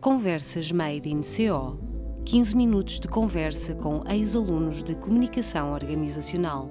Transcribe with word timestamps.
Conversas 0.00 0.70
Made 0.70 1.08
in 1.08 1.22
CO 1.22 1.76
15 2.24 2.56
minutos 2.56 3.00
de 3.00 3.08
conversa 3.08 3.74
com 3.74 4.04
ex-alunos 4.08 4.80
de 4.84 4.94
comunicação 4.94 5.72
organizacional, 5.72 6.70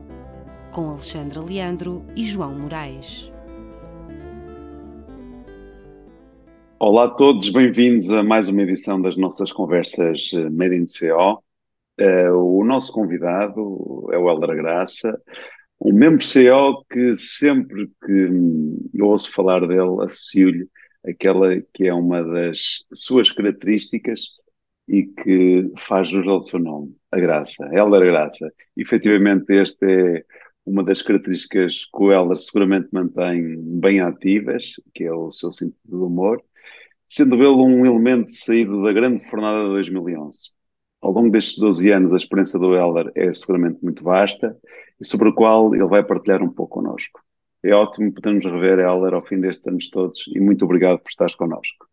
com 0.71 0.91
Alexandra 0.91 1.41
Leandro 1.41 2.05
e 2.15 2.23
João 2.23 2.57
Moraes. 2.57 3.29
Olá 6.79 7.03
a 7.03 7.09
todos, 7.09 7.49
bem-vindos 7.49 8.09
a 8.11 8.23
mais 8.23 8.47
uma 8.47 8.61
edição 8.61 9.01
das 9.01 9.17
nossas 9.17 9.51
conversas 9.51 10.31
eh, 10.33 10.49
Made 10.49 10.75
in 10.77 10.85
CO. 10.85 11.43
Uh, 11.99 12.31
o 12.33 12.63
nosso 12.63 12.93
convidado 12.93 14.07
é 14.09 14.17
o 14.17 14.29
Helder 14.29 14.55
Graça, 14.55 15.21
um 15.81 15.91
membro 15.91 16.25
CO 16.25 16.85
que 16.89 17.13
sempre 17.13 17.91
que 18.05 18.29
eu 18.93 19.07
ouço 19.07 19.33
falar 19.33 19.67
dele 19.67 20.01
associo-lhe 20.01 20.69
aquela 21.07 21.61
que 21.73 21.87
é 21.87 21.93
uma 21.93 22.23
das 22.23 22.85
suas 22.93 23.31
características 23.31 24.21
e 24.87 25.03
que 25.03 25.71
faz 25.77 26.09
jus 26.09 26.27
ao 26.27 26.41
seu 26.41 26.59
nome, 26.59 26.95
a 27.11 27.19
graça, 27.19 27.67
Helder 27.73 28.05
Graça. 28.05 28.51
Efetivamente, 28.75 29.53
esta 29.57 29.85
é 29.89 30.23
uma 30.65 30.83
das 30.83 31.01
características 31.01 31.85
que 31.85 32.03
o 32.03 32.11
Helder 32.11 32.37
seguramente 32.37 32.89
mantém 32.91 33.57
bem 33.79 34.01
ativas, 34.01 34.73
que 34.93 35.05
é 35.05 35.13
o 35.13 35.31
seu 35.31 35.51
sentido 35.51 35.79
de 35.85 35.95
humor, 35.95 36.41
sendo 37.07 37.35
ele 37.35 37.47
um 37.47 37.85
elemento 37.85 38.31
saído 38.31 38.83
da 38.83 38.93
grande 38.93 39.25
fornada 39.25 39.63
de 39.63 39.69
2011. 39.69 40.37
Ao 41.01 41.11
longo 41.11 41.29
destes 41.29 41.57
12 41.57 41.91
anos, 41.91 42.13
a 42.13 42.17
experiência 42.17 42.59
do 42.59 42.75
Helder 42.75 43.11
é 43.15 43.31
seguramente 43.33 43.79
muito 43.83 44.03
vasta 44.03 44.57
e 44.99 45.05
sobre 45.05 45.29
o 45.29 45.33
qual 45.33 45.73
ele 45.73 45.85
vai 45.85 46.03
partilhar 46.03 46.41
um 46.43 46.51
pouco 46.51 46.81
connosco. 46.81 47.21
É 47.63 47.73
ótimo 47.73 48.13
podermos 48.13 48.45
rever, 48.45 48.79
Helder, 48.79 49.13
ao 49.13 49.25
fim 49.25 49.39
destes 49.39 49.67
anos 49.67 49.89
todos 49.89 50.25
e 50.33 50.39
muito 50.39 50.63
obrigado 50.65 50.99
por 50.99 51.09
estares 51.09 51.35
connosco. 51.35 51.87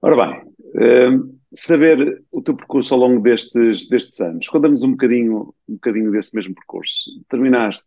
Ora 0.00 0.16
bem, 0.16 0.42
uh, 0.42 1.38
saber 1.54 2.24
o 2.32 2.42
teu 2.42 2.56
percurso 2.56 2.92
ao 2.94 3.00
longo 3.00 3.20
destes, 3.20 3.88
destes 3.88 4.20
anos. 4.20 4.48
Conta-nos 4.48 4.82
um 4.82 4.92
bocadinho, 4.92 5.54
um 5.68 5.74
bocadinho 5.74 6.10
desse 6.10 6.34
mesmo 6.34 6.54
percurso. 6.54 7.10
Terminaste 7.28 7.86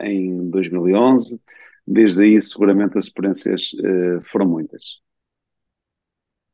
em 0.00 0.50
2011, 0.50 1.40
desde 1.86 2.22
aí 2.22 2.42
seguramente 2.42 2.98
as 2.98 3.06
experiências 3.06 3.72
uh, 3.74 4.20
foram 4.30 4.46
muitas. 4.46 4.82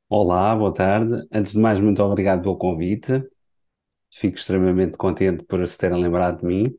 Olá, 0.09 0.55
boa 0.55 0.73
tarde. 0.73 1.27
Antes 1.33 1.53
de 1.53 1.61
mais, 1.61 1.81
muito 1.81 2.03
obrigado 2.03 2.43
pelo 2.43 2.57
convite. 2.57 3.25
Fico 4.13 4.37
extremamente 4.37 4.99
contente 4.99 5.45
por 5.45 5.67
se 5.67 5.79
terem 5.79 6.03
lembrado 6.03 6.41
de 6.41 6.47
mim. 6.47 6.77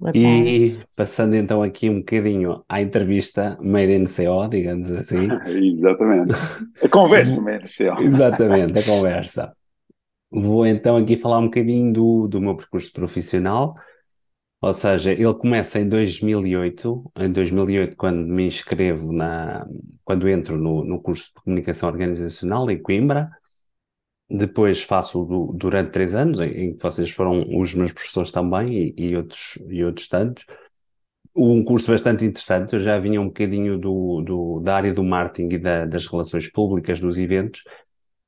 Boa 0.00 0.12
E 0.12 0.18
tarde. 0.18 0.84
passando 0.96 1.34
então 1.36 1.62
aqui 1.62 1.88
um 1.88 2.00
bocadinho 2.00 2.64
à 2.68 2.80
entrevista 2.82 3.56
Made 3.62 3.92
in 3.92 4.06
CO, 4.06 4.48
digamos 4.48 4.90
assim. 4.90 5.40
Exatamente. 5.46 6.34
A 6.82 6.88
conversa, 6.88 7.40
Mércio. 7.40 7.94
Exatamente, 7.96 8.78
a 8.78 8.84
conversa. 8.84 9.56
Vou 10.30 10.66
então 10.66 10.96
aqui 10.96 11.16
falar 11.16 11.38
um 11.40 11.46
bocadinho 11.46 11.92
do, 11.92 12.28
do 12.28 12.40
meu 12.40 12.56
percurso 12.56 12.92
profissional. 12.92 13.76
Ou 14.62 14.74
seja, 14.74 15.12
ele 15.12 15.34
começa 15.34 15.80
em 15.80 15.88
2008. 15.88 17.12
Em 17.16 17.32
2008, 17.32 17.96
quando 17.96 18.18
me 18.28 18.46
inscrevo 18.46 19.12
na, 19.12 19.66
quando 20.04 20.28
entro 20.28 20.58
no, 20.58 20.84
no 20.84 21.00
curso 21.02 21.28
de 21.34 21.42
comunicação 21.42 21.88
organizacional 21.88 22.70
em 22.70 22.80
Coimbra. 22.82 23.30
Depois 24.30 24.82
faço 24.82 25.24
du- 25.24 25.52
durante 25.54 25.90
três 25.90 26.14
anos, 26.14 26.40
em, 26.40 26.46
em 26.70 26.76
que 26.76 26.82
vocês 26.82 27.10
foram 27.10 27.44
os 27.60 27.74
meus 27.74 27.92
professores 27.92 28.30
também 28.32 28.94
e, 28.96 29.10
e 29.10 29.16
outros, 29.16 29.58
e 29.68 29.84
outros 29.84 30.08
tantos. 30.08 30.46
Um 31.34 31.64
curso 31.64 31.90
bastante 31.92 32.24
interessante. 32.24 32.74
Eu 32.74 32.80
já 32.80 32.98
vinha 32.98 33.20
um 33.20 33.26
bocadinho 33.26 33.78
do, 33.78 34.22
do, 34.22 34.60
da 34.60 34.76
área 34.76 34.92
do 34.92 35.04
marketing 35.04 35.54
e 35.54 35.58
da- 35.58 35.86
das 35.86 36.06
relações 36.06 36.50
públicas, 36.50 37.00
dos 37.00 37.18
eventos. 37.18 37.62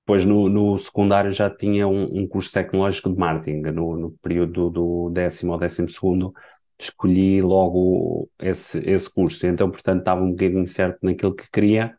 Depois 0.06 0.25
no, 0.25 0.48
no 0.48 0.77
secundário 0.78 1.33
já 1.33 1.48
tinha 1.50 1.86
um, 1.89 2.23
um 2.23 2.27
curso 2.28 2.53
tecnológico 2.53 3.11
de 3.11 3.19
marketing. 3.19 3.62
No, 3.73 3.97
no 3.97 4.11
período 4.23 4.70
do, 4.70 5.08
do 5.08 5.11
décimo 5.11 5.53
ao 5.53 5.58
décimo 5.58 5.89
segundo 5.89 6.34
escolhi 6.80 7.40
logo 7.40 8.29
esse, 8.40 8.79
esse 8.89 9.13
curso. 9.13 9.46
Então, 9.46 9.70
portanto, 9.70 10.01
estava 10.01 10.23
um 10.23 10.30
bocadinho 10.33 10.67
certo 10.67 10.98
naquilo 11.02 11.34
que 11.34 11.51
queria. 11.51 11.96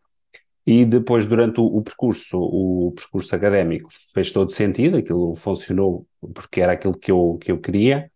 E 0.66 0.86
depois, 0.86 1.28
durante 1.28 1.60
o, 1.60 1.66
o 1.66 1.82
percurso, 1.84 2.38
o 2.40 2.94
percurso 2.96 3.36
académico 3.36 3.90
fez 4.14 4.32
todo 4.32 4.52
sentido, 4.52 4.98
aquilo 4.98 5.36
funcionou 5.36 6.08
porque 6.34 6.62
era 6.62 6.74
aquilo 6.74 6.98
que 6.98 7.12
eu, 7.12 7.38
que 7.42 7.52
eu 7.52 7.60
queria. 7.60 8.10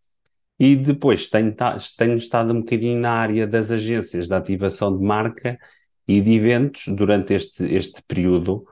E 0.59 0.75
depois 0.75 1.29
tenho, 1.29 1.55
tenho 1.97 2.17
estado 2.17 2.53
um 2.53 2.59
bocadinho 2.61 2.99
na 2.99 3.11
área 3.11 3.47
das 3.47 3.71
agências 3.71 4.27
de 4.27 4.33
ativação 4.33 4.97
de 4.97 5.03
marca 5.05 5.59
e 6.07 6.21
de 6.21 6.33
eventos 6.35 6.85
durante 6.87 7.33
este, 7.33 7.65
este 7.73 8.01
período, 8.03 8.65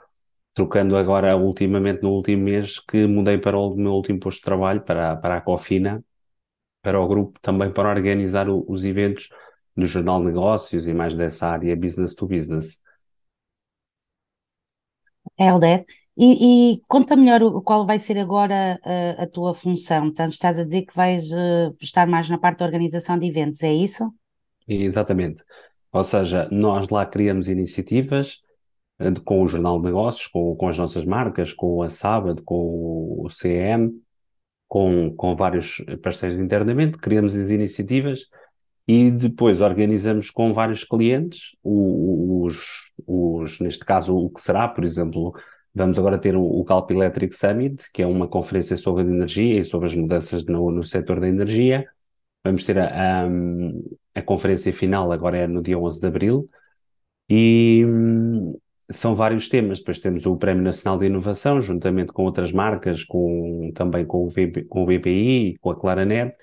trocando 0.54 0.98
agora 0.98 1.38
ultimamente 1.38 2.04
no 2.04 2.12
último 2.12 2.44
mês 2.46 2.80
que 2.80 3.08
mudei 3.08 3.38
para 3.40 3.58
o 3.58 3.76
meu 3.76 3.94
último 3.94 4.20
posto 4.20 4.40
de 4.40 4.44
trabalho, 4.46 4.82
para, 4.82 5.16
para 5.18 5.38
a 5.38 5.42
Cofina, 5.42 6.04
para 6.82 7.00
o 7.00 7.08
grupo, 7.08 7.40
também 7.42 7.72
para 7.72 7.90
organizar 7.90 8.50
o- 8.50 8.66
os 8.68 8.86
eventos 8.86 9.30
do 9.76 9.86
Jornal 9.86 10.24
Negócios 10.24 10.88
e 10.88 10.94
mais 10.94 11.14
dessa 11.16 11.48
área 11.50 11.76
business 11.76 12.16
to 12.16 12.28
business. 12.28 12.80
Helder, 15.38 15.86
e, 16.18 16.74
e 16.74 16.82
conta 16.88 17.16
melhor 17.16 17.44
o, 17.44 17.62
qual 17.62 17.86
vai 17.86 18.00
ser 18.00 18.18
agora 18.18 18.80
a, 18.84 19.24
a 19.24 19.28
tua 19.28 19.54
função. 19.54 20.04
Portanto, 20.04 20.32
estás 20.32 20.58
a 20.58 20.64
dizer 20.64 20.84
que 20.84 20.96
vais 20.96 21.30
eh, 21.32 21.72
estar 21.82 22.08
mais 22.08 22.30
na 22.30 22.38
parte 22.38 22.60
da 22.60 22.66
organização 22.66 23.20
de 23.20 23.28
eventos, 23.28 23.62
é 23.64 23.74
isso? 23.74 24.14
Exatamente. 24.68 25.44
Ou 25.92 26.04
seja, 26.04 26.48
nós 26.52 26.88
lá 26.90 27.06
criamos 27.06 27.50
iniciativas 27.50 28.42
eh, 29.00 29.12
com 29.26 29.42
o 29.42 29.48
Jornal 29.48 29.80
de 29.80 29.86
Negócios, 29.88 30.28
com, 30.28 30.56
com 30.56 30.70
as 30.70 30.78
nossas 30.78 31.04
marcas, 31.04 31.54
com 31.54 31.82
a 31.84 31.90
Sábado, 31.90 32.42
com 32.44 33.24
o 33.24 33.28
CM, 33.30 33.92
com, 34.70 35.14
com 35.16 35.36
vários 35.36 35.84
parceiros 36.02 36.40
internamente, 36.40 36.98
criamos 36.98 37.36
as 37.36 37.50
iniciativas 37.50 38.28
e 38.88 39.10
depois 39.10 39.62
organizamos 39.62 40.30
com 40.30 40.54
vários 40.54 40.84
clientes, 40.84 41.56
os, 41.64 42.92
os, 43.06 43.60
neste 43.60 43.84
caso, 43.84 44.16
o 44.16 44.30
que 44.30 44.40
será, 44.40 44.68
por 44.68 44.84
exemplo, 44.84 45.34
vamos 45.74 45.98
agora 45.98 46.20
ter 46.20 46.36
o, 46.36 46.64
Galp 46.64 46.92
Electric 46.92 47.36
Summit, 47.36 47.92
que 47.92 48.04
é 48.04 48.08
uma 48.08 48.28
conferência 48.28 48.76
sobre 48.76 49.04
a 49.04 49.06
energia 49.06 49.60
e 49.60 49.64
sobre 49.64 49.88
as 49.88 49.96
mudanças 49.96 50.46
no, 50.46 50.72
no 50.72 50.84
setor 50.84 51.20
da 51.20 51.28
energia. 51.28 51.88
Vamos 52.44 52.64
ter 52.64 52.78
a, 52.78 53.24
a, 53.26 53.28
a 54.16 54.22
conferência 54.22 54.72
final, 54.72 55.12
agora 55.12 55.38
é 55.38 55.48
no 55.48 55.62
dia 55.64 55.80
11 55.80 56.00
de 56.00 56.08
abril, 56.08 56.50
e 57.30 57.84
hum, 57.86 58.56
são 58.92 59.16
vários 59.16 59.50
temas. 59.50 59.80
Depois 59.80 60.00
temos 60.00 60.26
o 60.26 60.38
Prémio 60.38 60.64
Nacional 60.64 61.00
de 61.00 61.08
Inovação, 61.08 61.62
juntamente 61.62 62.14
com 62.14 62.24
outras 62.24 62.52
marcas, 62.52 63.04
com, 63.04 63.72
também 63.74 64.06
com 64.06 64.26
o, 64.26 64.30
VB, 64.30 64.66
com 64.66 64.84
o 64.84 64.86
BPI, 64.86 65.58
com 65.60 65.72
a 65.72 65.76
Claranet. 65.76 66.36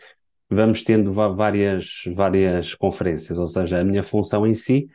Vamos 0.55 0.83
tendo 0.83 1.11
várias, 1.13 2.05
várias 2.15 2.75
conferências, 2.75 3.39
ou 3.39 3.49
seja, 3.49 3.81
a 3.81 3.85
minha 3.85 4.03
função 4.03 4.47
em 4.47 4.55
si 4.55 4.87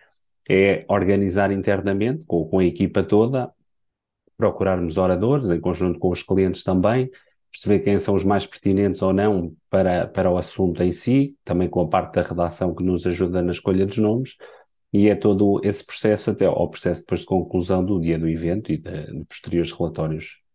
é 0.47 0.85
organizar 0.87 1.51
internamente, 1.51 2.23
com, 2.25 2.47
com 2.47 2.59
a 2.59 2.63
equipa 2.63 3.01
toda, 3.01 3.51
procurarmos 4.37 4.97
oradores, 4.97 5.49
em 5.49 5.59
conjunto 5.59 5.97
com 5.97 6.11
os 6.11 6.21
clientes 6.21 6.63
também, 6.63 7.09
perceber 7.51 7.79
quem 7.79 7.97
são 7.97 8.13
os 8.13 8.23
mais 8.23 8.45
pertinentes 8.45 9.01
ou 9.01 9.11
não 9.11 9.51
para, 9.67 10.05
para 10.05 10.29
o 10.29 10.37
assunto 10.37 10.83
em 10.83 10.91
si, 10.91 11.35
também 11.43 11.67
com 11.67 11.81
a 11.81 11.87
parte 11.87 12.13
da 12.13 12.21
redação 12.21 12.75
que 12.75 12.83
nos 12.83 13.07
ajuda 13.07 13.41
na 13.41 13.51
escolha 13.51 13.87
dos 13.87 13.97
nomes, 13.97 14.35
e 14.93 15.09
é 15.09 15.15
todo 15.15 15.59
esse 15.63 15.83
processo 15.83 16.29
até 16.29 16.45
ao 16.45 16.69
processo 16.69 17.01
depois 17.01 17.21
de 17.21 17.25
conclusão 17.25 17.83
do 17.83 17.99
dia 17.99 18.19
do 18.19 18.29
evento 18.29 18.71
e 18.71 18.77
de, 18.77 19.11
de 19.11 19.25
posteriores 19.25 19.71
relatórios. 19.71 20.46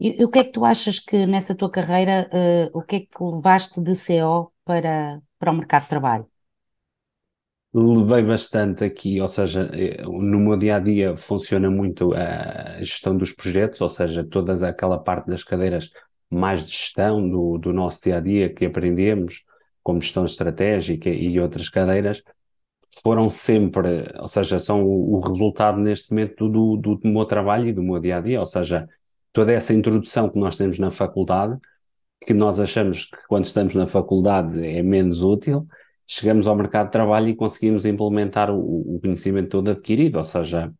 E, 0.00 0.20
e 0.20 0.24
o 0.26 0.30
que 0.30 0.38
é 0.40 0.44
que 0.44 0.52
tu 0.52 0.64
achas 0.64 0.98
que 0.98 1.26
nessa 1.26 1.54
tua 1.58 1.70
carreira, 1.70 2.28
eh, 2.32 2.70
o 2.74 2.82
que 2.82 2.96
é 2.96 3.00
que 3.00 3.22
levaste 3.22 3.80
de 3.80 3.94
CO 3.96 4.52
para, 4.64 5.20
para 5.38 5.52
o 5.52 5.56
mercado 5.56 5.82
de 5.84 5.88
trabalho? 5.88 6.26
Levei 7.76 8.22
bastante 8.22 8.84
aqui, 8.84 9.20
ou 9.20 9.26
seja, 9.26 9.68
eh, 9.74 10.00
no 10.04 10.38
meu 10.38 10.56
dia 10.56 10.76
a 10.76 10.78
dia 10.78 11.16
funciona 11.16 11.68
muito 11.68 12.14
a 12.14 12.78
gestão 12.80 13.16
dos 13.16 13.32
projetos, 13.32 13.80
ou 13.80 13.88
seja, 13.88 14.22
toda 14.24 14.54
aquela 14.68 14.96
parte 14.96 15.26
das 15.26 15.42
cadeiras 15.42 15.90
mais 16.30 16.64
de 16.64 16.70
gestão 16.70 17.28
do, 17.28 17.58
do 17.58 17.72
nosso 17.72 18.00
dia 18.02 18.18
a 18.18 18.20
dia 18.20 18.52
que 18.54 18.64
aprendemos, 18.64 19.44
como 19.82 20.00
gestão 20.00 20.24
estratégica 20.24 21.08
e 21.10 21.38
outras 21.40 21.68
cadeiras, 21.68 22.22
foram 23.04 23.28
sempre, 23.30 24.10
ou 24.20 24.28
seja, 24.28 24.58
são 24.60 24.84
o, 24.84 25.14
o 25.16 25.20
resultado 25.20 25.78
neste 25.80 26.10
momento 26.12 26.48
do, 26.48 26.76
do, 26.76 26.94
do 26.96 27.08
meu 27.08 27.24
trabalho 27.24 27.68
e 27.68 27.72
do 27.72 27.82
meu 27.82 27.98
dia 28.00 28.18
a 28.18 28.20
dia, 28.20 28.40
ou 28.40 28.46
seja, 28.46 28.88
toda 29.34 29.52
essa 29.52 29.74
introdução 29.74 30.30
que 30.30 30.38
nós 30.38 30.56
temos 30.56 30.78
na 30.78 30.90
faculdade, 30.90 31.58
que 32.26 32.32
nós 32.32 32.58
achamos 32.58 33.04
que 33.04 33.18
quando 33.28 33.44
estamos 33.44 33.74
na 33.74 33.86
faculdade 33.86 34.66
é 34.66 34.82
menos 34.82 35.22
útil 35.22 35.68
chegamos 36.06 36.46
ao 36.46 36.56
mercado 36.56 36.86
de 36.86 36.92
trabalho 36.92 37.28
e 37.28 37.36
conseguimos 37.36 37.86
implementar 37.86 38.50
o, 38.50 38.96
o 38.96 39.00
conhecimento 39.00 39.48
todo 39.48 39.70
adquirido, 39.70 40.16
ou 40.16 40.24
seja, 40.24 40.72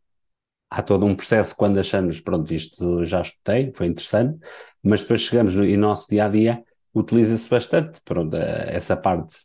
há 0.71 0.83
todo 0.83 1.07
um 1.07 1.15
processo 1.17 1.57
quando 1.57 1.79
achamos, 1.79 2.21
pronto, 2.21 2.53
isto 2.53 3.05
já 3.05 3.21
estudei, 3.23 3.73
foi 3.75 3.87
interessante, 3.87 4.39
mas 4.83 5.03
depois 5.03 5.23
chegamos 5.23 5.55
no, 5.55 5.65
e 5.65 5.77
nosso 5.77 6.09
dia 6.09 6.27
a 6.27 6.29
dia 6.29 6.65
utiliza-se 6.95 7.49
bastante, 7.49 8.01
pronto, 8.05 8.37
essa 8.37 8.97
parte. 8.97 9.37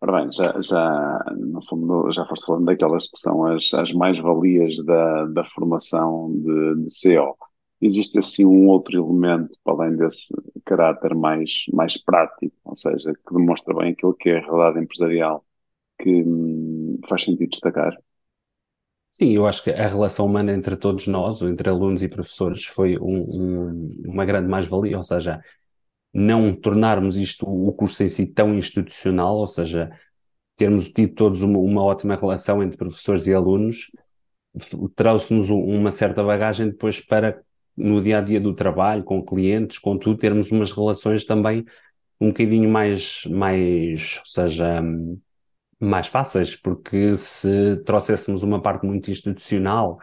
Ora 0.00 0.20
bem, 0.22 0.30
já, 0.30 0.60
já, 0.60 1.24
no 1.36 1.60
fundo, 1.68 2.10
já 2.12 2.24
foste 2.26 2.46
falando 2.46 2.66
daquelas 2.66 3.08
que 3.08 3.18
são 3.18 3.44
as, 3.46 3.72
as 3.74 3.92
mais-valias 3.92 4.76
da, 4.84 5.24
da 5.26 5.44
formação 5.44 6.30
de, 6.40 6.84
de 6.84 6.90
CO. 6.94 7.36
Existe 7.80 8.18
assim 8.18 8.44
um 8.44 8.66
outro 8.68 8.96
elemento, 8.96 9.56
para 9.64 9.74
além 9.86 9.96
desse 9.96 10.32
caráter 10.64 11.14
mais, 11.16 11.64
mais 11.72 11.96
prático, 11.96 12.54
ou 12.64 12.76
seja, 12.76 13.12
que 13.14 13.34
demonstra 13.34 13.74
bem 13.74 13.92
aquilo 13.92 14.14
que 14.14 14.28
é 14.30 14.38
a 14.38 14.40
realidade 14.40 14.84
empresarial, 14.84 15.44
que 16.00 16.22
hum, 16.24 17.00
faz 17.08 17.24
sentido 17.24 17.50
destacar? 17.50 17.94
Sim, 19.10 19.32
eu 19.34 19.46
acho 19.46 19.64
que 19.64 19.70
a 19.70 19.88
relação 19.88 20.26
humana 20.26 20.52
entre 20.52 20.76
todos 20.76 21.06
nós, 21.08 21.42
entre 21.42 21.68
alunos 21.68 22.02
e 22.02 22.08
professores, 22.08 22.64
foi 22.64 22.96
um, 22.98 23.68
um, 23.70 23.92
uma 24.06 24.24
grande 24.24 24.48
mais-valia, 24.48 24.96
ou 24.96 25.02
seja, 25.02 25.40
não 26.12 26.54
tornarmos 26.54 27.16
isto 27.16 27.46
o 27.46 27.72
curso 27.72 28.02
em 28.02 28.08
si 28.08 28.26
tão 28.26 28.54
institucional, 28.54 29.36
ou 29.36 29.46
seja, 29.46 29.90
termos 30.56 30.88
tido 30.88 31.14
todos 31.14 31.42
uma, 31.42 31.58
uma 31.58 31.82
ótima 31.82 32.16
relação 32.16 32.62
entre 32.62 32.76
professores 32.76 33.26
e 33.26 33.34
alunos, 33.34 33.90
trouxe-nos 34.96 35.50
uma 35.50 35.90
certa 35.90 36.22
bagagem 36.22 36.68
depois 36.70 37.00
para 37.00 37.40
no 37.76 38.02
dia 38.02 38.18
a 38.18 38.20
dia 38.20 38.40
do 38.40 38.54
trabalho, 38.54 39.04
com 39.04 39.24
clientes, 39.24 39.78
com 39.78 39.96
tudo, 39.96 40.18
termos 40.18 40.50
umas 40.50 40.72
relações 40.72 41.24
também 41.24 41.64
um 42.20 42.28
bocadinho 42.28 42.68
mais, 42.68 43.24
mais, 43.26 44.16
ou 44.18 44.26
seja, 44.26 44.82
mais 45.78 46.08
fáceis, 46.08 46.56
porque 46.56 47.16
se 47.16 47.76
trouxéssemos 47.84 48.42
uma 48.42 48.60
parte 48.60 48.84
muito 48.84 49.10
institucional, 49.10 49.98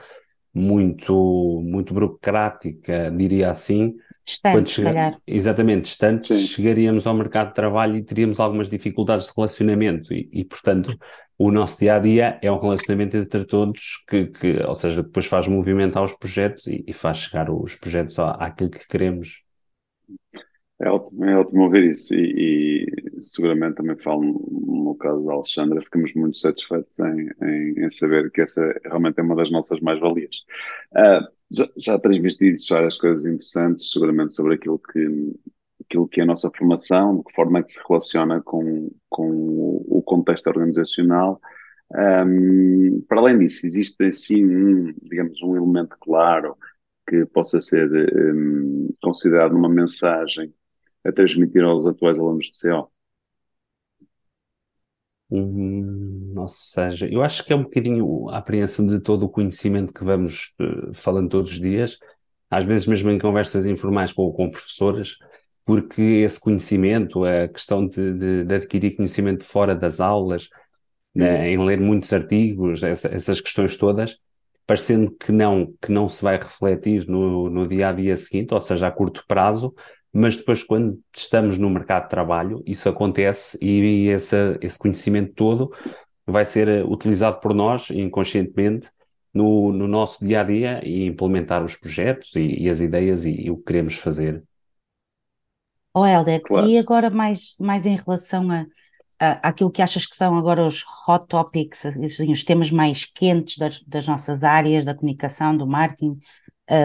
muito, 0.53 1.61
muito 1.65 1.93
burocrática, 1.93 3.11
diria 3.11 3.49
assim, 3.49 3.93
Distante, 4.25 4.71
se 4.71 4.81
calhar. 4.81 5.19
Exatamente, 5.27 5.83
distante, 5.83 6.33
Sim. 6.33 6.47
chegaríamos 6.47 7.05
ao 7.05 7.13
mercado 7.13 7.49
de 7.49 7.53
trabalho 7.53 7.95
e 7.95 8.03
teríamos 8.03 8.39
algumas 8.39 8.67
dificuldades 8.67 9.27
de 9.27 9.33
relacionamento 9.35 10.11
e, 10.11 10.27
e, 10.33 10.43
portanto, 10.43 10.97
o 11.37 11.51
nosso 11.51 11.77
dia 11.79 11.95
a 11.95 11.99
dia 11.99 12.39
é 12.41 12.51
um 12.51 12.57
relacionamento 12.57 13.15
entre 13.17 13.45
todos 13.45 14.03
que, 14.07 14.27
que 14.27 14.63
ou 14.63 14.73
seja, 14.73 15.03
depois 15.03 15.27
faz 15.27 15.47
movimentar 15.47 16.03
os 16.03 16.17
projetos 16.17 16.65
e, 16.65 16.83
e 16.87 16.93
faz 16.93 17.17
chegar 17.17 17.51
os 17.51 17.75
projetos 17.75 18.17
à, 18.17 18.31
àquilo 18.31 18.71
que 18.71 18.87
queremos. 18.87 19.43
É 20.81 20.89
ótimo, 20.89 21.23
é 21.23 21.37
ótimo 21.37 21.63
ouvir 21.63 21.91
isso 21.91 22.13
e, 22.13 22.17
e 22.17 22.84
seguramente 23.21 23.75
também 23.75 23.97
falo 23.97 24.21
no, 24.21 24.95
caso 24.95 25.25
da 25.25 25.33
Alexandra, 25.33 25.81
ficamos 25.81 26.13
muito 26.13 26.37
satisfeitos 26.37 26.97
em, 26.99 27.29
em, 27.41 27.85
em 27.85 27.91
saber 27.91 28.31
que 28.31 28.41
essa 28.41 28.61
realmente 28.85 29.19
é 29.19 29.23
uma 29.23 29.35
das 29.35 29.51
nossas 29.51 29.79
mais-valias. 29.79 30.35
Uh, 30.93 31.27
já, 31.51 31.69
já 31.77 31.99
transmitiste 31.99 32.73
várias 32.73 32.97
coisas 32.97 33.25
interessantes, 33.25 33.91
seguramente 33.91 34.33
sobre 34.33 34.55
aquilo 34.55 34.79
que, 34.79 35.33
aquilo 35.85 36.07
que 36.07 36.19
é 36.19 36.23
a 36.23 36.27
nossa 36.27 36.51
formação, 36.55 37.17
de 37.17 37.23
que 37.23 37.33
forma 37.33 37.59
é 37.59 37.63
que 37.63 37.71
se 37.71 37.81
relaciona 37.87 38.41
com, 38.41 38.91
com 39.09 39.83
o 39.87 40.01
contexto 40.03 40.47
organizacional. 40.47 41.39
Um, 41.91 43.01
para 43.07 43.19
além 43.19 43.39
disso, 43.39 43.65
existe 43.65 44.03
assim 44.05 44.43
um, 44.45 44.93
digamos, 45.03 45.41
um 45.43 45.55
elemento 45.55 45.95
claro 45.99 46.57
que 47.07 47.25
possa 47.27 47.61
ser 47.61 47.89
um, 48.15 48.89
considerado 49.01 49.55
uma 49.55 49.69
mensagem 49.69 50.53
a 51.05 51.11
transmitir 51.11 51.63
aos 51.63 51.85
atuais 51.85 52.19
alunos 52.19 52.47
de 52.47 52.59
CO? 52.59 52.94
Hum, 55.29 56.33
ou 56.37 56.47
seja, 56.47 57.07
eu 57.11 57.23
acho 57.23 57.43
que 57.43 57.51
é 57.51 57.55
um 57.55 57.63
bocadinho 57.63 58.29
a 58.29 58.37
apreensão 58.37 58.85
de 58.85 58.99
todo 58.99 59.23
o 59.23 59.29
conhecimento 59.29 59.91
que 59.91 60.03
vamos 60.03 60.53
uh, 60.61 60.93
falando 60.93 61.29
todos 61.29 61.51
os 61.51 61.59
dias, 61.59 61.97
às 62.49 62.63
vezes 62.63 62.85
mesmo 62.85 63.09
em 63.09 63.17
conversas 63.17 63.65
informais 63.65 64.13
com, 64.13 64.31
com 64.31 64.51
professores, 64.51 65.17
porque 65.65 66.01
esse 66.01 66.39
conhecimento, 66.39 67.25
a 67.25 67.47
questão 67.47 67.87
de, 67.87 68.13
de, 68.13 68.43
de 68.45 68.55
adquirir 68.55 68.95
conhecimento 68.95 69.43
fora 69.43 69.73
das 69.75 69.99
aulas, 69.99 70.47
né, 71.13 71.49
em 71.51 71.57
ler 71.57 71.79
muitos 71.79 72.11
artigos, 72.13 72.83
essa, 72.83 73.07
essas 73.09 73.41
questões 73.41 73.77
todas, 73.77 74.17
parecendo 74.67 75.11
que 75.11 75.31
não, 75.31 75.73
que 75.81 75.91
não 75.91 76.09
se 76.09 76.23
vai 76.23 76.37
refletir 76.37 77.07
no, 77.07 77.49
no 77.49 77.67
dia 77.67 77.89
a 77.89 77.93
dia 77.93 78.17
seguinte, 78.17 78.53
ou 78.53 78.59
seja, 78.59 78.87
a 78.87 78.91
curto 78.91 79.23
prazo, 79.27 79.73
mas 80.17 80.37
depois, 80.37 80.63
quando 80.63 80.97
estamos 81.13 81.57
no 81.57 81.69
mercado 81.69 82.03
de 82.03 82.09
trabalho, 82.09 82.63
isso 82.65 82.87
acontece 82.87 83.57
e 83.61 84.07
esse, 84.07 84.57
esse 84.61 84.79
conhecimento 84.79 85.33
todo 85.33 85.73
vai 86.25 86.45
ser 86.45 86.69
eh, 86.69 86.83
utilizado 86.85 87.41
por 87.41 87.53
nós 87.53 87.89
inconscientemente 87.89 88.89
no, 89.33 89.73
no 89.73 89.89
nosso 89.89 90.25
dia 90.25 90.39
a 90.39 90.43
dia 90.45 90.81
e 90.87 91.05
implementar 91.05 91.65
os 91.65 91.75
projetos 91.75 92.33
e, 92.33 92.61
e 92.61 92.69
as 92.69 92.79
ideias 92.79 93.25
e, 93.25 93.41
e, 93.41 93.51
o 93.51 93.57
que 93.57 93.65
queremos 93.65 93.95
fazer. 93.95 94.41
Oh, 95.93 96.05
Helder, 96.05 96.41
claro. 96.41 96.65
e 96.65 96.77
agora 96.77 97.09
mais, 97.09 97.53
mais 97.59 97.85
em 97.85 97.97
relação 97.97 98.49
a, 98.49 98.65
a, 99.19 99.49
aquilo 99.49 99.69
que 99.69 99.81
achas 99.81 100.05
que 100.05 100.15
são 100.15 100.37
agora 100.37 100.65
os 100.65 100.85
hot 101.05 101.27
topics, 101.27 101.83
os 102.25 102.43
temas 102.45 102.71
mais 102.71 103.03
quentes 103.03 103.57
das, 103.57 103.81
das 103.81 104.07
nossas 104.07 104.45
áreas, 104.45 104.85
da 104.85 104.95
comunicação, 104.95 105.57
do 105.57 105.67
marketing, 105.67 106.17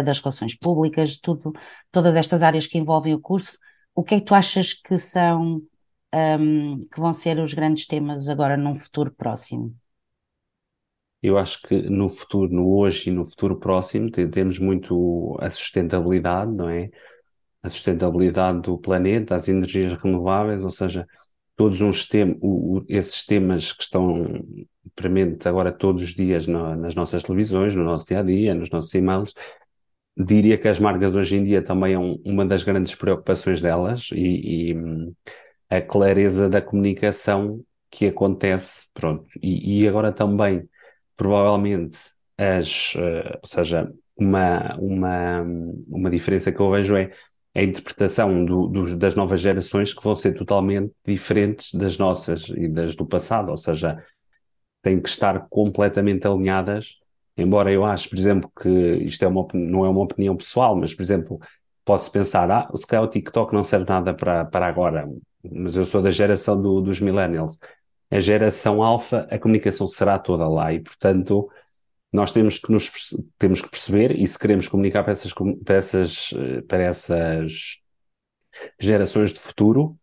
das 0.05 0.21
relações 0.21 0.56
públicas, 0.56 1.19
tudo, 1.19 1.53
todas 1.91 2.17
estas 2.17 2.43
áreas 2.43 2.67
que 2.67 2.79
envolvem 2.79 3.15
o 3.15 3.21
curso, 3.21 3.59
o 3.94 4.03
que 4.03 4.15
é 4.15 4.21
que 4.21 4.27
tu 4.27 4.35
achas 4.35 4.73
que 4.73 4.99
são, 4.99 5.62
um, 6.15 6.81
que 6.81 7.00
vão 7.00 7.12
ser 7.12 7.38
os 7.38 7.55
grandes 7.55 7.87
temas 7.87 8.29
agora 8.29 8.56
num 8.56 8.77
futuro 8.77 9.12
próximo? 9.12 9.69
Eu 11.23 11.37
acho 11.37 11.61
que 11.62 11.82
no 11.82 12.09
futuro, 12.09 12.53
no 12.53 12.77
hoje 12.79 13.11
e 13.11 13.12
no 13.12 13.25
futuro 13.25 13.59
próximo, 13.59 14.11
temos 14.11 14.59
muito 14.59 15.37
a 15.41 15.50
sustentabilidade, 15.50 16.53
não 16.53 16.69
é? 16.69 16.91
A 17.62 17.69
sustentabilidade 17.69 18.62
do 18.62 18.79
planeta, 18.79 19.35
as 19.35 19.47
energias 19.49 20.00
renováveis, 20.03 20.65
ou 20.65 20.71
seja, 20.71 21.06
todos 21.56 21.83
uns 21.83 22.09
temas, 22.09 22.38
esses 22.88 23.26
temas 23.26 23.71
que 23.71 23.83
estão 23.83 24.43
premente 24.94 25.47
agora 25.47 25.71
todos 25.71 26.03
os 26.03 26.15
dias 26.15 26.47
no, 26.47 26.75
nas 26.75 26.94
nossas 26.94 27.23
televisões, 27.23 27.76
no 27.76 27.85
nosso 27.85 28.06
dia 28.06 28.21
a 28.21 28.23
dia, 28.23 28.55
nos 28.55 28.71
nossos 28.71 28.94
e-mails, 28.94 29.35
diria 30.25 30.58
que 30.58 30.69
as 30.69 30.78
marcas 30.78 31.14
hoje 31.14 31.37
em 31.37 31.44
dia 31.44 31.62
também 31.62 31.94
é 31.94 31.99
um, 31.99 32.20
uma 32.25 32.44
das 32.44 32.62
grandes 32.62 32.94
preocupações 32.94 33.61
delas 33.62 34.08
e, 34.12 34.72
e, 34.72 34.76
a 35.69 35.81
clareza 35.81 36.49
da 36.49 36.61
comunicação 36.61 37.64
que 37.90 38.06
acontece, 38.06 38.88
pronto. 38.93 39.26
E, 39.43 39.82
e 39.82 39.88
agora 39.88 40.12
também, 40.12 40.69
provavelmente, 41.17 41.99
as, 42.37 42.94
uh, 42.94 43.38
ou 43.43 43.49
seja, 43.49 43.93
uma, 44.17 44.76
uma, 44.76 45.43
uma 45.88 46.11
diferença 46.11 46.52
que 46.52 46.61
eu 46.61 46.70
vejo 46.70 46.96
é 46.96 47.11
a 47.55 47.62
interpretação 47.62 48.44
do, 48.44 48.69
do, 48.69 48.96
das 48.96 49.14
novas 49.14 49.40
gerações 49.40 49.93
que 49.93 50.02
vão 50.02 50.14
ser 50.14 50.34
totalmente 50.34 50.93
diferentes 51.05 51.75
das 51.75 51.99
nossas 51.99 52.49
e 52.49 52.69
das 52.69 52.94
do 52.94 53.06
passado, 53.06 53.50
ou 53.50 53.56
seja, 53.56 54.05
têm 54.82 55.00
que 55.00 55.08
estar 55.08 55.49
completamente 55.49 56.26
alinhadas 56.26 57.00
Embora 57.40 57.72
eu 57.72 57.84
ache, 57.84 58.09
por 58.09 58.18
exemplo, 58.18 58.50
que 58.61 58.68
isto 58.68 59.25
é 59.25 59.28
uma, 59.28 59.47
não 59.54 59.85
é 59.85 59.88
uma 59.88 60.02
opinião 60.02 60.37
pessoal, 60.37 60.76
mas, 60.76 60.94
por 60.94 61.02
exemplo, 61.02 61.38
posso 61.85 62.11
pensar, 62.11 62.50
ah, 62.50 62.70
se 62.75 62.87
calhar 62.87 63.04
o 63.04 63.09
TikTok 63.09 63.52
não 63.54 63.64
serve 63.64 63.87
nada 63.88 64.14
para, 64.14 64.44
para 64.44 64.66
agora, 64.66 65.09
mas 65.44 65.76
eu 65.76 65.85
sou 65.85 66.02
da 66.02 66.11
geração 66.11 66.61
do, 66.61 66.80
dos 66.80 67.00
millennials. 67.00 67.59
A 68.11 68.20
geração 68.20 68.82
alfa, 68.82 69.26
a 69.30 69.38
comunicação 69.38 69.87
será 69.87 70.18
toda 70.18 70.47
lá 70.49 70.73
e, 70.73 70.80
portanto, 70.80 71.49
nós 72.12 72.32
temos 72.32 72.59
que 72.59 72.73
nos 72.73 72.90
temos 73.38 73.62
que 73.62 73.70
perceber 73.70 74.18
e 74.18 74.26
se 74.26 74.38
queremos 74.38 74.68
comunicar 74.68 75.02
para 75.04 75.12
essas, 75.12 75.32
para 75.64 75.75
essas, 75.76 76.30
eh, 76.37 76.62
para 76.62 76.82
essas 76.82 77.78
gerações 78.80 79.32
de 79.32 79.38
futuro, 79.38 79.97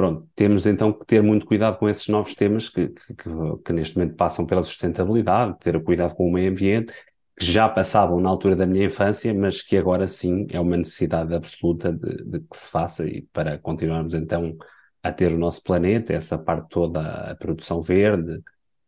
Pronto, 0.00 0.26
temos 0.34 0.64
então 0.64 0.94
que 0.94 1.04
ter 1.04 1.22
muito 1.22 1.44
cuidado 1.44 1.76
com 1.76 1.86
esses 1.86 2.08
novos 2.08 2.34
temas 2.34 2.70
que, 2.70 2.88
que, 2.88 3.14
que, 3.14 3.30
que 3.62 3.72
neste 3.74 3.98
momento 3.98 4.16
passam 4.16 4.46
pela 4.46 4.62
sustentabilidade, 4.62 5.58
ter 5.58 5.78
cuidado 5.84 6.14
com 6.14 6.26
o 6.26 6.32
meio 6.32 6.50
ambiente, 6.50 6.90
que 7.38 7.44
já 7.44 7.68
passavam 7.68 8.18
na 8.18 8.30
altura 8.30 8.56
da 8.56 8.64
minha 8.64 8.86
infância, 8.86 9.34
mas 9.34 9.60
que 9.60 9.76
agora 9.76 10.08
sim 10.08 10.46
é 10.52 10.58
uma 10.58 10.78
necessidade 10.78 11.34
absoluta 11.34 11.92
de, 11.92 12.24
de 12.24 12.40
que 12.40 12.56
se 12.56 12.70
faça 12.70 13.06
e 13.06 13.28
para 13.30 13.58
continuarmos 13.58 14.14
então 14.14 14.56
a 15.02 15.12
ter 15.12 15.34
o 15.34 15.38
nosso 15.38 15.62
planeta, 15.62 16.14
essa 16.14 16.38
parte 16.38 16.70
toda, 16.70 17.02
a 17.32 17.34
produção 17.34 17.82
verde, 17.82 18.42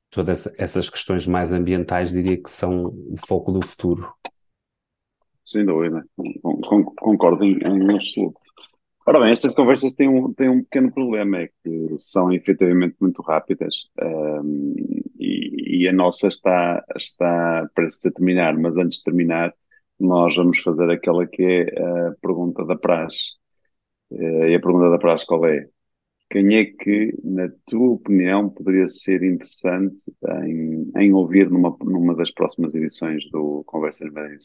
todas 0.09 0.50
essas 0.57 0.88
questões 0.88 1.26
mais 1.26 1.52
ambientais, 1.52 2.11
diria 2.11 2.42
que 2.42 2.50
são 2.50 2.87
o 2.87 3.16
foco 3.19 3.52
do 3.52 3.61
futuro. 3.61 4.02
Sem 5.45 5.66
dúvida, 5.66 6.02
concordo 6.97 7.45
em, 7.45 7.59
em 7.59 7.97
absoluto. 7.97 8.40
Ora 9.04 9.18
bem, 9.21 9.32
estas 9.32 9.52
conversas 9.54 9.94
têm 9.94 10.09
um, 10.09 10.32
têm 10.32 10.49
um 10.49 10.62
pequeno 10.62 10.92
problema, 10.92 11.38
é 11.38 11.49
que 11.49 11.99
são 11.99 12.32
efetivamente 12.32 12.97
muito 13.00 13.21
rápidas 13.23 13.90
um, 14.00 14.75
e, 15.18 15.82
e, 15.85 15.88
a 15.88 15.92
nossa 15.92 16.28
está, 16.28 16.85
está 16.97 17.68
prestes 17.75 18.06
a 18.06 18.12
terminar, 18.12 18.56
mas 18.56 18.78
antes 18.78 18.99
de 18.99 19.04
terminar, 19.04 19.52
nós 19.99 20.37
vamos 20.37 20.61
fazer 20.61 20.88
aquela 20.90 21.26
que 21.26 21.42
é 21.42 22.09
a 22.09 22.14
pergunta 22.23 22.64
da 22.64 22.76
praxe. 22.76 23.32
Uh, 24.11 24.47
e 24.47 24.54
a 24.54 24.61
pergunta 24.61 24.90
da 24.90 24.99
praxe 24.99 25.26
qual 25.26 25.47
é? 25.47 25.68
Quem 26.30 26.56
é 26.56 26.64
que, 26.66 27.14
na 27.25 27.49
tua 27.66 27.90
opinião, 27.94 28.50
poderia 28.50 28.88
ser 28.88 29.23
interessante 29.25 30.02
em, 30.44 30.90
em 30.97 31.12
ouvir 31.12 31.50
numa, 31.50 31.76
numa 31.82 32.14
das 32.16 32.30
próximas 32.30 32.75
edições 32.75 33.28
do 33.30 33.64
Conversas 33.66 34.12
Média 34.12 34.38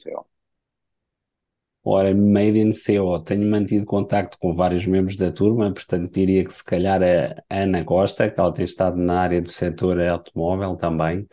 Ora, 1.90 2.14
Made 2.14 2.60
in 2.60 2.72
CO, 2.72 3.18
tenho 3.24 3.50
mantido 3.50 3.86
contacto 3.86 4.38
com 4.40 4.54
vários 4.54 4.86
membros 4.86 5.16
da 5.16 5.32
turma, 5.32 5.74
portanto 5.74 6.12
diria 6.12 6.44
que 6.44 6.54
se 6.54 6.62
calhar 6.62 7.02
a 7.02 7.42
Ana 7.50 7.86
Costa, 7.86 8.30
que 8.30 8.38
ela 8.38 8.54
tem 8.54 8.66
estado 8.66 8.98
na 8.98 9.22
área 9.22 9.42
do 9.42 9.50
setor 9.50 10.02
automóvel 10.02 10.76
também 10.76 11.26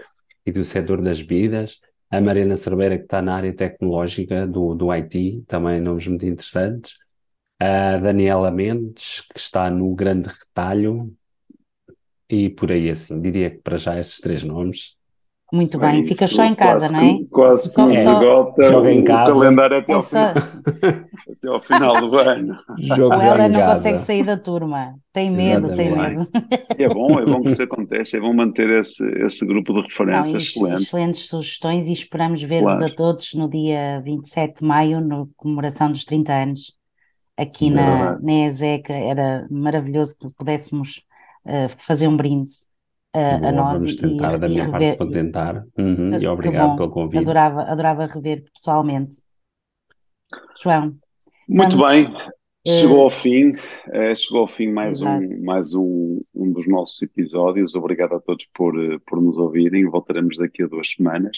e 0.47 0.53
do 0.53 0.65
setor 0.65 1.03
das 1.03 1.21
bebidas, 1.21 1.81
a 2.09 2.21
Mariana 2.21 2.55
Cerveira, 2.55 2.97
que 2.97 3.03
está 3.03 3.21
na 3.21 3.35
área 3.35 3.53
tecnológica 3.53 4.47
do, 4.47 4.77
do 4.77 4.93
IT, 4.93 5.43
também 5.49 5.81
nomes 5.81 6.07
muito 6.07 6.25
interessantes, 6.25 6.99
a 7.59 7.99
Daniela 7.99 8.53
Mendes, 8.53 9.23
que 9.23 9.41
está 9.41 9.69
no 9.69 9.93
grande 9.93 10.29
retalho, 10.29 11.13
e 12.31 12.49
por 12.49 12.71
aí 12.71 12.91
assim, 12.91 13.21
diria 13.21 13.51
que 13.51 13.59
para 13.59 13.77
já 13.77 13.99
esses 13.99 14.21
três 14.21 14.45
nomes 14.45 14.97
muito 15.55 15.79
bem, 15.79 16.01
isso, 16.01 16.13
fica 16.13 16.27
só 16.27 16.45
em 16.45 16.55
casa, 16.55 16.93
não 16.93 17.01
é? 17.01 17.19
Quase 17.31 17.73
que 17.73 17.81
esgota 17.81 18.69
joga 18.69 18.93
em 18.93 19.05
casa. 19.05 19.35
o 19.35 19.39
calendário 19.39 19.79
até, 19.79 19.93
é 19.93 19.95
ao, 19.95 20.03
só... 20.03 20.33
final, 20.33 21.05
até 21.31 21.49
ao 21.49 21.59
final 21.61 22.11
do 22.11 22.19
ano. 22.19 22.59
Joga 22.81 23.17
o 23.17 23.23
Helder 23.23 23.51
não 23.51 23.67
consegue 23.67 23.99
sair 24.01 24.25
da 24.25 24.37
turma, 24.37 24.95
tem 25.13 25.31
medo, 25.31 25.67
Exatamente. 25.69 26.33
tem 26.33 26.43
medo. 26.43 26.65
É 26.77 26.89
bom, 26.89 27.21
é 27.21 27.25
bom 27.25 27.41
que 27.41 27.51
isso 27.51 27.63
aconteça, 27.65 28.17
é 28.17 28.21
bom 28.21 28.35
manter 28.35 28.69
esse, 28.81 29.05
esse 29.25 29.47
grupo 29.47 29.73
de 29.73 29.83
referências 29.83 30.33
não, 30.33 30.39
excelente. 30.39 30.83
Excelentes 30.83 31.29
sugestões 31.29 31.87
e 31.87 31.93
esperamos 31.93 32.43
ver-vos 32.43 32.79
claro. 32.79 32.93
a 32.93 32.97
todos 32.97 33.33
no 33.35 33.49
dia 33.49 34.01
27 34.05 34.59
de 34.61 34.67
maio, 34.67 35.01
na 35.01 35.25
comemoração 35.37 35.91
dos 35.91 36.05
30 36.05 36.33
anos, 36.33 36.73
aqui 37.37 37.69
é 37.69 37.71
na, 37.71 38.19
na 38.19 38.47
ESEC, 38.47 38.91
era 38.91 39.47
maravilhoso 39.51 40.17
que 40.19 40.27
pudéssemos 40.37 41.05
uh, 41.47 41.69
fazer 41.79 42.09
um 42.09 42.17
brinde 42.17 42.51
a, 43.15 43.39
Boa, 43.39 43.49
a 43.49 43.53
nós. 43.53 43.81
Vamos 43.81 43.97
tentar, 43.97 44.35
e, 44.35 44.39
da 44.39 44.49
minha 44.49 44.71
parte, 44.71 44.99
vou 44.99 45.11
tentar. 45.11 45.65
Uhum, 45.79 46.21
e 46.21 46.27
obrigado 46.27 46.71
bom. 46.71 46.77
pelo 46.77 46.91
convite. 46.91 47.23
Adorava, 47.23 47.63
adorava 47.63 48.07
rever 48.07 48.45
pessoalmente. 48.53 49.17
João. 50.63 50.97
Muito 51.49 51.77
vamos, 51.77 51.95
bem, 51.95 52.17
chegou 52.67 53.03
ao 53.03 53.11
fim, 53.11 53.53
eh, 53.93 54.15
chegou 54.15 54.41
ao 54.41 54.49
fim 54.49 54.73
mais, 54.73 55.03
um, 55.03 55.45
mais 55.45 55.75
um, 55.75 56.23
um 56.35 56.53
dos 56.53 56.67
nossos 56.67 57.01
episódios. 57.03 57.75
Obrigado 57.75 58.15
a 58.15 58.21
todos 58.21 58.47
por, 58.55 58.75
eh, 58.83 58.99
por 59.07 59.21
nos 59.21 59.37
ouvirem. 59.37 59.85
Voltaremos 59.85 60.37
daqui 60.39 60.63
a 60.63 60.67
duas 60.67 60.91
semanas. 60.91 61.37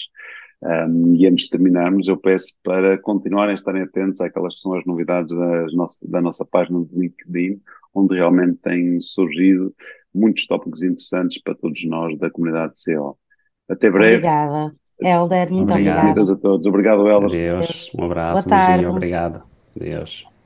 Um, 0.61 1.13
e 1.15 1.27
antes 1.27 1.45
de 1.45 1.51
terminarmos, 1.51 2.07
eu 2.07 2.17
peço 2.17 2.55
para 2.63 2.97
continuarem 2.97 3.51
a 3.51 3.55
estarem 3.55 3.83
atentos 3.83 4.19
àquelas 4.21 4.55
que 4.55 4.61
são 4.61 4.73
as 4.73 4.83
novidades 4.85 5.35
das 5.35 5.73
nossa, 5.73 6.09
da 6.09 6.19
nossa 6.19 6.43
página 6.45 6.79
do 6.79 6.99
LinkedIn, 6.99 7.61
onde 7.93 8.15
realmente 8.15 8.57
têm 8.63 8.99
surgido 8.99 9.73
muitos 10.17 10.45
tópicos 10.47 10.83
interessantes 10.83 11.41
para 11.41 11.55
todos 11.55 11.85
nós 11.85 12.17
da 12.17 12.29
comunidade 12.29 12.73
CO. 12.83 13.17
Até 13.69 13.89
breve. 13.89 14.15
Obrigada. 14.15 14.75
Helder, 14.99 15.51
muito 15.51 15.71
obrigado. 15.71 16.09
Obrigado 16.09 16.33
a 16.33 16.35
todos. 16.37 16.65
Obrigado, 16.65 17.07
Helder. 17.07 17.29
Adeus. 17.55 17.91
Um 17.97 18.05
abraço, 18.05 18.49
Boa 18.49 18.59
tarde. 18.59 18.85
obrigado. 18.85 19.43
Adeus. 19.75 20.36